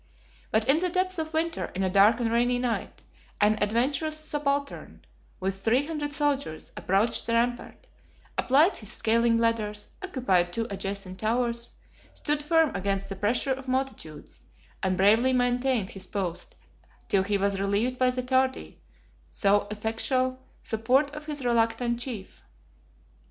[0.49, 3.03] But in the depth of winter, in a dark and rainy night,
[3.39, 5.05] an adventurous subaltern,
[5.39, 7.85] with three hundred soldiers, approached the rampart,
[8.35, 11.73] applied his scaling ladders, occupied two adjacent towers,
[12.15, 14.41] stood firm against the pressure of multitudes,
[14.81, 16.55] and bravely maintained his post
[17.07, 18.81] till he was relieved by the tardy,
[19.43, 22.41] though effectual, support of his reluctant chief.